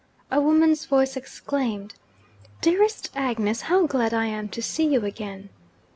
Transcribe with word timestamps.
A 0.31 0.41
woman's 0.41 0.85
voice 0.85 1.15
exclaimed, 1.15 1.93
'Dearest 2.61 3.11
Agnes, 3.13 3.61
how 3.69 3.85
glad 3.85 4.15
I 4.15 4.25
am 4.25 4.49
to 4.49 4.59
see 4.63 4.87
you 4.87 5.05
again!' 5.05 5.49